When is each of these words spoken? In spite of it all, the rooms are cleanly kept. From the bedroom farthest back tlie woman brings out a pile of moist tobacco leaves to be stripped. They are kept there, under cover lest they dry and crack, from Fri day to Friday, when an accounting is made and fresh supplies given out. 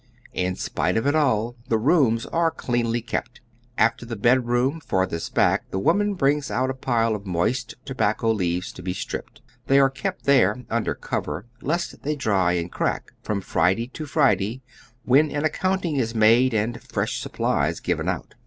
In 0.33 0.55
spite 0.55 0.97
of 0.97 1.05
it 1.05 1.13
all, 1.13 1.55
the 1.67 1.77
rooms 1.77 2.25
are 2.25 2.49
cleanly 2.49 3.03
kept. 3.03 3.39
From 3.77 3.91
the 4.07 4.15
bedroom 4.15 4.79
farthest 4.79 5.35
back 5.35 5.69
tlie 5.69 5.79
woman 5.83 6.15
brings 6.15 6.49
out 6.49 6.71
a 6.71 6.73
pile 6.73 7.13
of 7.13 7.27
moist 7.27 7.75
tobacco 7.85 8.31
leaves 8.31 8.71
to 8.71 8.81
be 8.81 8.95
stripped. 8.95 9.43
They 9.67 9.77
are 9.77 9.91
kept 9.91 10.23
there, 10.23 10.65
under 10.71 10.95
cover 10.95 11.45
lest 11.61 12.01
they 12.01 12.15
dry 12.15 12.53
and 12.53 12.71
crack, 12.71 13.11
from 13.21 13.41
Fri 13.41 13.75
day 13.75 13.91
to 13.93 14.07
Friday, 14.07 14.63
when 15.05 15.29
an 15.29 15.45
accounting 15.45 15.97
is 15.97 16.15
made 16.15 16.55
and 16.55 16.81
fresh 16.81 17.21
supplies 17.21 17.79
given 17.79 18.09
out. 18.09 18.33